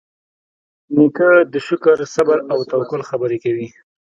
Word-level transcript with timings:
نیکه 0.95 1.29
د 1.53 1.55
شکر، 1.67 1.97
صبر، 2.13 2.37
او 2.51 2.59
توکل 2.71 3.01
خبرې 3.09 3.37
کوي. 3.43 3.67